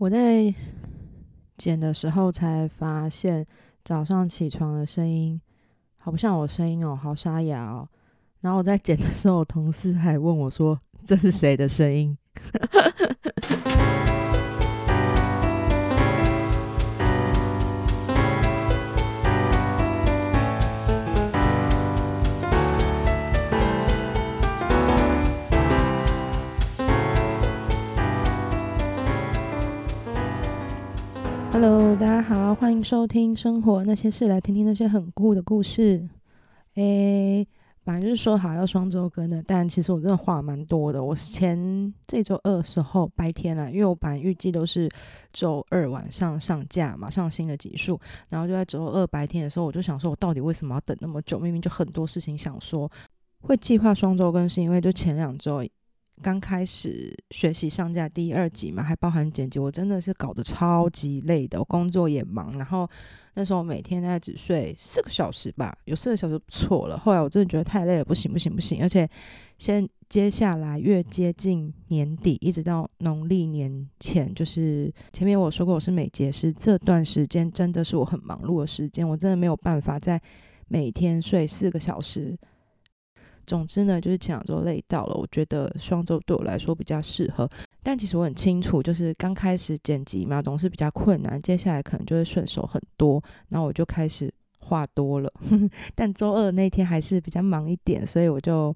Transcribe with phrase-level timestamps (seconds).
[0.00, 0.54] 我在
[1.58, 3.46] 剪的时候才发现，
[3.84, 5.38] 早上起床的声音
[5.98, 7.86] 好不像我声音哦，好沙哑哦。
[8.40, 12.16] 然后我在剪的时候，同事还问我说：“这是谁的声音？”
[32.82, 36.08] 收听《生活那些事》，来听听那些很酷的故事。
[36.74, 37.46] 诶，
[37.84, 41.02] 反正就是说好要双周更的，但其实我真的话蛮多的。
[41.02, 44.88] 我前这周二时候白天啊，因为我本来预计都是
[45.32, 47.98] 周二晚上上架嘛，上新的集数，
[48.30, 51.38] 然后就在周二白天的时候，我就想说，我到底为什么要等那么久？
[51.38, 52.90] 明明就很多事情想说，
[53.40, 55.64] 会计划双周更，是因为就前两周。
[56.22, 61.58] 刚开始学习上架第二集嘛，还包含剪辑，我真的是搞得超级累的。
[61.58, 62.88] 我工作也忙，然后
[63.34, 66.98] 那时候每天大概只睡四个小时吧，有四个小时不错了。
[66.98, 68.82] 后来我真的觉得太累了，不行不行不行！
[68.82, 69.08] 而且
[69.58, 80.20] 先接下来越接近年底，一直到农历年前，就是前面我说过我是美睫师，这段时间真的是我很忙碌的时间，我真的没有办法在
[80.68, 82.38] 每天睡四个小时。
[83.50, 87.50] 总之呢，就是前两周累到了，我觉得双周对我来说比较适合。
[87.82, 93.20] 但其实我很清楚，就是刚开始剪辑嘛，总是比较困难，接下来可能就会顺手很多。
[93.48, 95.32] 然后我就开始话多了，
[95.96, 98.72] 但周二那天还是比较忙一点，所以我就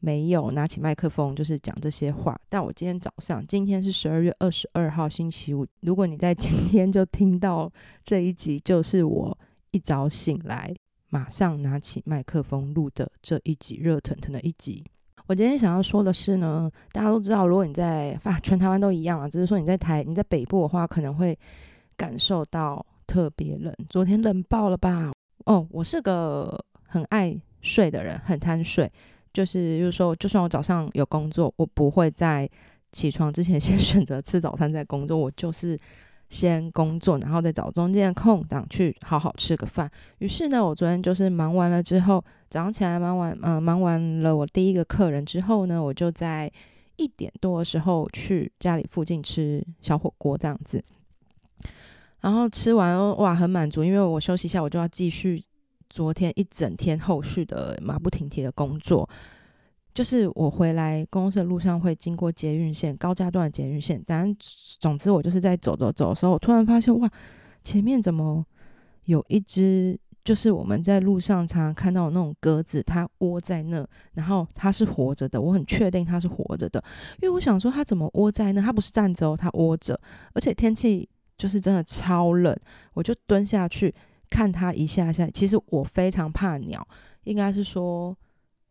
[0.00, 2.38] 没有拿起麦克风，就是讲这些话。
[2.50, 7.72] 但我今天早上，今天是十二月二十二号星期五，如果你在今天就听到
[8.04, 9.38] 这一集，就是我
[9.70, 10.74] 一早醒来。
[11.10, 14.84] 马上拿起麦克风录的这一集热腾腾的一集。
[15.26, 21.38] 我今天想要说的是呢，大家都知道，如果你在啊，全台湾都一样啊，只是说你在台你在北部的话，可能会
[21.96, 23.74] 感受到特别冷。
[23.88, 25.12] 昨天冷爆了吧？
[25.46, 28.90] 哦，我是个很爱睡的人，很贪睡，
[29.32, 32.48] 就是就是说，就算我早上有工作，我不会在
[32.92, 35.78] 起床之前 先选择吃早餐再工作，我就是。
[36.30, 39.90] 先工作，然后再找中间的空档去好好吃个饭。
[40.18, 46.50] 于是呢，我昨天就是忙完了之后，早上起来忙完，嗯，忙完了我第一个客人之后呢，我就在
[46.96, 50.82] 一点多的时候去家里附近吃小火锅这样子。
[52.20, 55.42] 然后吃完哇，很满足，因为我休息一下，我就要继续
[55.88, 59.08] 昨天一整天后续的马不停蹄的工作。
[59.92, 64.34] 就是我回来公司的路上会经过捷运线高架段的捷运线，但
[64.78, 67.10] 总之我就是在走走走的时候，我突然发现哇，
[67.64, 68.46] 前面怎么
[69.06, 76.82] 有一只就是我们在路上常常看到的那种鸽子，它窝在那，然后它是活着的，我很确定它是活着的，
[77.20, 80.00] 因为我想说它怎么窝在那，它不是站着哦，它窝着，
[80.34, 82.56] 而且天气就是真的超冷，
[82.94, 83.92] 我就蹲下去
[84.30, 85.28] 看它一下下。
[85.30, 86.86] 其实我非常怕鸟，
[87.24, 88.16] 应该是说。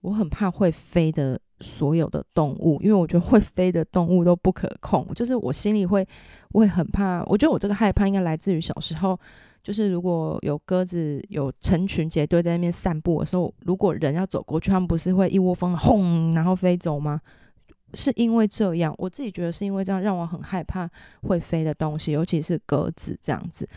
[0.00, 5.06] 我很怕会飞的所有的动物，因为我觉得会飞的动物都不可控。
[5.14, 6.06] 就是我心里会，
[6.52, 7.24] 会很怕。
[7.24, 9.18] 我觉得我这个害怕应该来自于小时候，
[9.62, 17.20] 就是如果有鸽子有成群结队在那边散步的时候，如果人要走过去，他们不是会一窝蜂的轰然后飞走吗？
[17.94, 20.88] 是因为这样，我自己觉得是因为这样让我很害怕
[21.22, 23.68] 会飞的东西，尤其是鸽子这样子。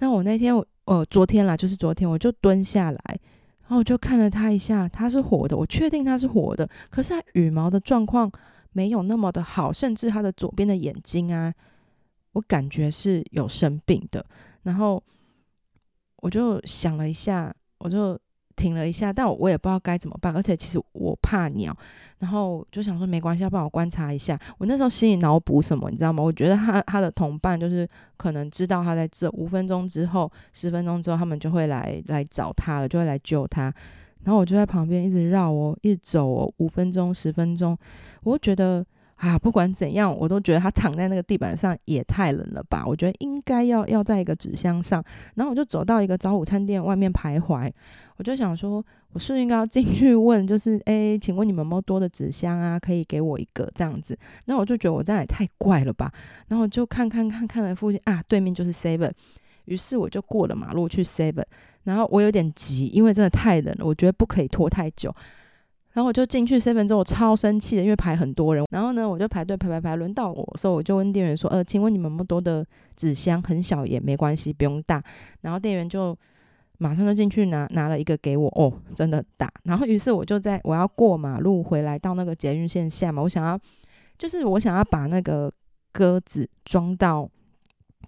[0.00, 3.18] 那我那天我呃昨天啦，就是昨天我就蹲下来。
[3.66, 6.68] 然后我就看了它一下，它是活的，我确定它是活的。
[6.90, 8.30] 可是它羽毛的状况
[8.72, 11.52] 没有那么的好，甚至它的左边的眼睛啊，
[12.32, 14.24] 我感觉是有生病的。
[14.62, 15.02] 然后
[16.16, 18.18] 我就想了一下，我就。
[18.56, 21.76] 停了一下，但我也不知道该怎么办，而且其实我怕鸟，
[22.18, 24.38] 然后就想说没关系，要帮我观察一下。
[24.58, 26.22] 我那时候心里脑补什么，你知道吗？
[26.22, 33.72] 我觉得他他的同伴就是可能知道他在这，五分钟之后、十分钟之后，他们就会来来找他了，就会来救他。
[34.22, 37.76] 然后我就在旁边一直绕哦，一直走哦，五分钟、十分钟，
[38.22, 38.84] 我就觉得。
[39.24, 42.84] 啊，不管怎样，我都觉得他躺在那个地板上也太冷了吧！
[42.86, 45.02] 我觉得应该要要在一个纸箱上。
[45.34, 47.72] 然后我就走到一个早午餐店外面徘徊，
[48.18, 48.84] 我就想说，
[49.14, 52.78] 我是不是应该要进去问，就是哎，请问你们有没有多的纸箱啊？
[52.78, 54.14] 可以给我一个这样子。
[54.44, 56.12] 那我就觉得我这样也太怪了吧。
[56.48, 59.10] 然后我就看看看看了附近啊，对面就是 Seven，
[59.64, 61.44] 于是我就过了马路去 Seven。
[61.84, 65.14] 然后我有点急，因为真的太冷了，我觉得不可以拖太久。
[65.94, 68.64] 然后我就进去 seven 之后，我超生气的，因为排很多人。
[68.70, 73.40] 然后呢，我就排队排排排，轮到我时候，我就问店员说：“呃，请问你们有没有多的纸箱？
[73.40, 75.02] 很小也没关系，不用大。”
[75.42, 76.16] 然后店员就
[76.78, 79.48] 马上就进去拿拿了一个给我，哦，真的大。
[79.62, 83.58] 然后于是我就在我要过马路回来到那个捷运线下嘛，我想要
[84.18, 85.48] 就是我想要把那个
[85.92, 87.30] 鸽子装到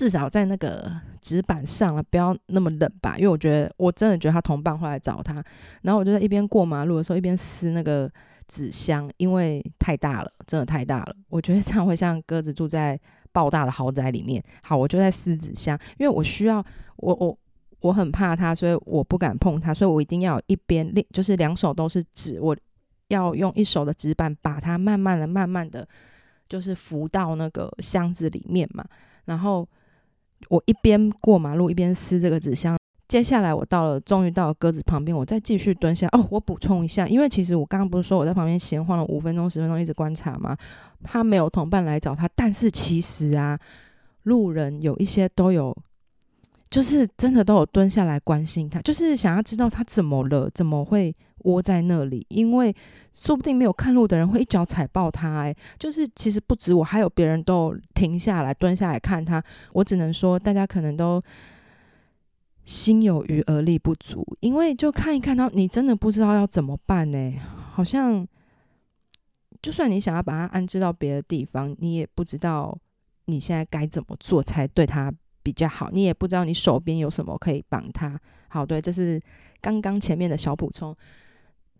[0.00, 5.44] 至少在那个纸板上啊，不要那么冷吧，因为我觉得我真的觉得他同伴会来找他，
[5.82, 8.10] 然后我就在一边过马路的时候一边撕那个
[8.48, 12.98] 纸箱，因为太大了，真的太大了，我觉得这样会像鸽子住在
[13.30, 14.42] 爆大的豪宅里面。
[14.62, 16.64] 好，我就在撕纸箱，因为我需要
[16.96, 17.38] 我我
[17.80, 22.56] 我很怕它，所以我不敢碰它，所以我一定要一边另就是两手都是纸，我
[23.08, 25.86] 要用一手的纸板把它慢慢的、慢慢的，
[26.48, 28.82] 就是浮到那个箱子里面嘛，
[29.26, 29.68] 然后。
[30.48, 36.08] 我一边过马路一边撕这个纸箱，接下来我到了，终于到了鸽子旁边，我再继续蹲下。
[36.12, 40.56] 哦，我补充一下，因为其实我刚刚不是说我在旁边闲晃了五分钟、十分钟，一直观察吗？
[41.02, 43.58] 他没有同伴来找他，但是其实啊，
[44.24, 45.76] 路人有一些都有。
[46.70, 51.12] 就是真的都有蹲下来关心他，就是想要知道他怎么了，怎么会
[51.44, 52.24] 窝在那里？
[52.28, 52.74] 因为
[53.12, 55.40] 说不定没有看路的人会一脚踩爆他。
[55.40, 59.42] 哎，就是其实不止我，还有别人都停下来蹲下来看他。
[59.72, 61.22] 我只能说，大家可能都
[62.64, 67.34] 心有余而力不足，因为就看一看到你真的不知道要怎么办呢？
[67.72, 68.26] 好像
[69.62, 72.76] 就算你想要把它安置到别的地方，你也不知道
[73.26, 75.12] 你现在该怎么做才对它。
[75.42, 78.20] 比较好，你也不知道你手边有什么可以帮他。
[78.48, 79.18] 好，对，这是
[79.62, 80.94] 刚刚前面的小补充。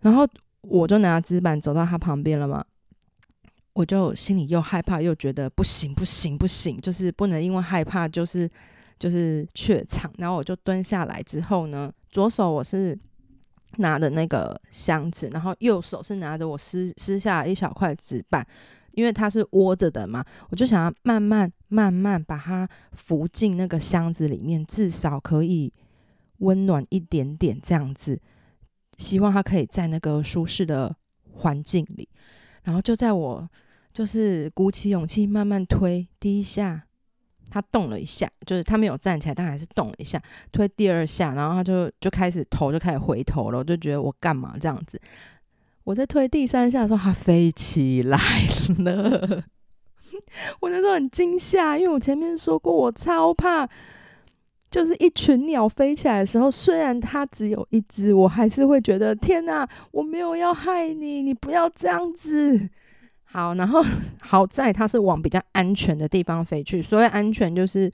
[0.00, 0.26] 然后
[0.62, 2.64] 我就拿纸板走到他旁边了嘛，
[3.72, 8.50] 我就心里又害怕又觉得不行不行不行，就是不能因为害怕就是
[8.98, 10.12] 就是怯场。
[10.18, 12.98] 然后我就蹲下来之后呢，左手我是
[13.76, 18.46] 拿的那个箱子，然后右手是拿着我撕撕下一小块纸板。
[18.92, 25.72] 因为它是窝着的嘛，我就想要慢慢慢慢把它扶进那个箱子里面，至少可以
[26.38, 28.20] 温暖一点点这样子。
[29.00, 30.94] 希望他可以在那个舒适的
[31.32, 32.06] 环境里。
[32.62, 33.48] 然后就在我
[33.92, 36.84] 就是鼓起勇气慢慢推第一下，
[37.50, 40.22] 他动了一下，就是他没有站起来，但还是动了一下。
[40.52, 45.00] 推第二下，然后他就就开始头就开始回头了，我就觉得我干嘛这样子。
[45.84, 48.18] 我在推第三下的时候，他飞起来
[48.84, 49.42] 了。
[50.60, 53.66] 我那时候很惊吓，因为我前面说过，我超怕，
[54.70, 62.70] 就是一群鸟飞起来的时候，虽然它只有一只，我还是会觉得天哪，我没有要害你，你不要这样子。
[63.24, 63.82] 好，然后
[64.20, 66.80] 好在它是往比较安全的地方飞去。
[66.80, 67.90] 所谓安全，就是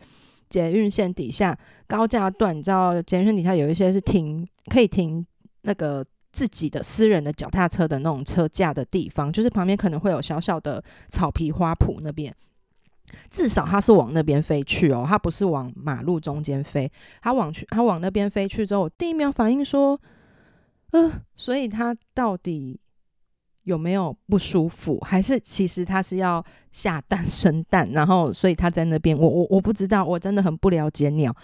[0.48, 1.56] 捷运线底下
[1.86, 5.26] 高架段，你知道，捷运线底下有一些是停可以停
[5.62, 6.04] 那个。
[6.32, 12.30] 自己的私人的脚踏车的那种车架的地方，就是旁边可能会有小小的草皮花圃那边，
[13.30, 20.00] 至少它是往那边飞去哦，它不是往马路中间飞，它往去，它往那边飞去之后，第一秒反应说，
[20.92, 22.80] 呃，所以它到底
[23.64, 31.34] 有没有不舒服，还是其实它是要下蛋生蛋，然后所以它在那边， 我我我不知道，我真的很不了解鸟，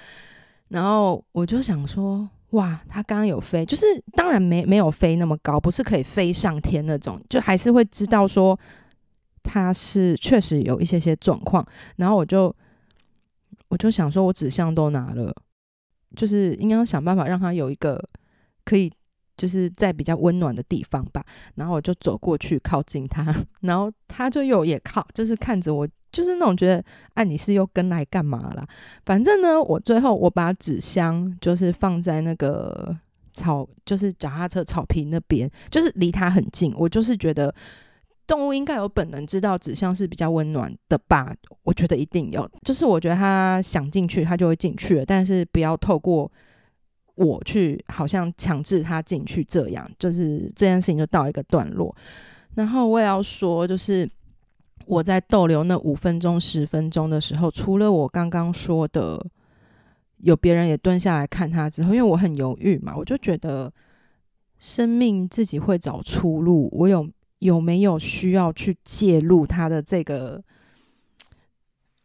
[0.68, 2.28] 然后我就想说。
[2.52, 8.60] 哇，它刚刚有飞，就是当然没没有飞那么高，不是可以飞上天那种，就还是会知道说
[9.42, 11.66] 他是确实有一些些状况。
[11.96, 12.54] 然后我就
[13.68, 15.34] 我就想说，我纸箱都拿了，
[16.16, 18.02] 就是应该想办法让他有一个
[18.64, 18.92] 可以
[19.36, 21.24] 就是在比较温暖的地方吧。
[21.54, 25.88] 然后我就走过去靠近他，然后他就又也靠，就是看着我。
[26.12, 26.84] 就是那种觉得，
[27.14, 28.68] 哎，你是又跟来干嘛啦？
[29.06, 32.94] 反正呢，我最后我把纸箱就是放在那个
[33.32, 36.70] 草，就是脚踏车草坪那边，就是离他很近。
[36.76, 37.54] 我就是觉得
[38.26, 41.34] 动物应该有本能知道指向是比较温暖的吧？
[41.62, 46.30] 我觉得一定有，就是我觉得它想进去，它就会进去了，但是不要透过
[47.14, 51.94] 我去，好像强制它进去，这样就是这件事情就到一个段落。
[52.54, 54.08] 然后我也要说，就是。
[54.84, 59.24] 我在逗留那五分钟、十分钟的时候，除了我刚刚说的，
[60.16, 63.72] 有别人也蹲下来看他之后，因为我很犹豫嘛，我就觉得
[64.58, 66.68] 生命自己会找出路。
[66.72, 67.08] 我有
[67.42, 70.42] 有没有需要去介入他的这个，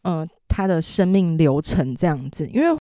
[0.02, 2.46] 呃，他的生命流程这样子？
[2.48, 2.78] 因为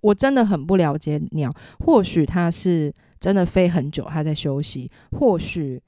[0.00, 5.80] 我真的很不了解鸟，或许它是真的飞很久，它在休息，或许。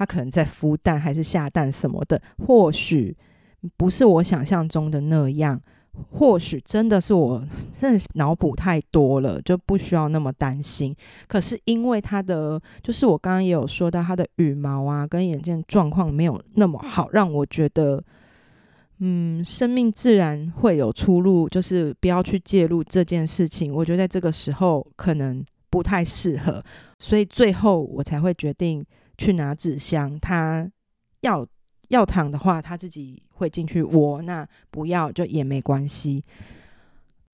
[0.00, 3.16] 它可能在孵蛋还是下蛋什么的，或许
[3.76, 5.60] 不是我想象中的那样，
[6.10, 10.94] 或许真的是我真的脑补太多了，就不需要那么担心。
[11.26, 18.02] 可是因为它的，就是我刚刚也有说到它的羽毛啊，跟眼睛状况没有那么好，让我觉得，
[18.98, 23.74] 嗯，生命自然会有出路，就是不要去介入这件事情。
[23.74, 26.62] 我觉得在这个时候可能不太适合，
[26.98, 28.84] 所以最后我才会决定。
[29.20, 30.70] 去拿纸箱，他
[31.22, 31.44] 要
[31.88, 36.24] 要躺的话，他自己会进去窝；那不要就也没关系。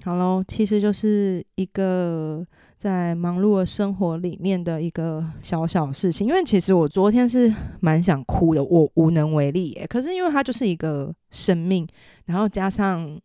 [0.05, 2.45] 好喽，其实就是一个
[2.77, 6.27] 在忙碌的生活里面的一个小小事情。
[6.27, 9.71] 因为其实我昨天是蛮想哭的，我无能为力。
[9.71, 9.87] 耶。
[9.87, 11.89] 可是因为它就是一个生命，
[12.27, 13.19] 然后加上，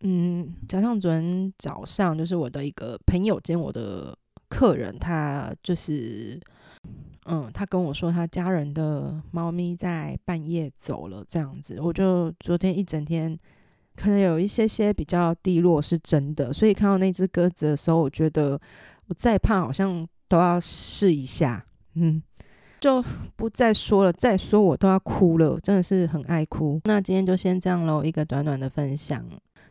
[0.00, 4.16] 嗯，加上昨天早上就是我的一个朋友兼我的
[4.48, 6.40] 客人，他就是，
[7.26, 13.38] 嗯，他跟我说他家人的猫咪在半夜走了，这样子，我就昨天一整天。
[13.96, 16.52] 可能有一些些比较低落，是真的。
[16.52, 18.60] 所以看到那只鸽子的时候，我觉得
[19.06, 21.64] 我再怕好像都要试一下，
[21.94, 22.20] 嗯，
[22.80, 23.00] 就
[23.36, 24.12] 不再说了。
[24.12, 26.80] 再说我都要哭了，真的是很爱哭。
[26.86, 29.24] 那今天就先这样喽，一个短短的分享。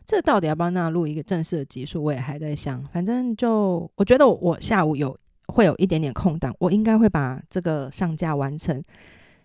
[0.06, 2.82] 这到底要不要纳入一个正式的集数，我也还在想。
[2.84, 5.14] 反正就我觉得我下午有
[5.54, 8.82] 会有一点点空档，我应该会把这个上架完成。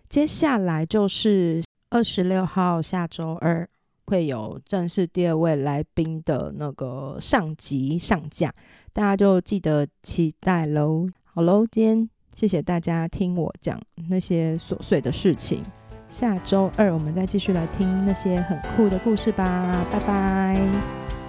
[0.08, 3.68] 接下来就是二十六号下周二。
[4.06, 8.52] 会有正式第二位来宾的那个上集上架，
[8.92, 11.06] 大家就记得期待喽。
[11.22, 15.62] 好喽，今天谢谢大家听我讲那些琐碎的事情，
[16.08, 21.19] 下周二我们再继续来听那些很酷的故事吧，拜拜。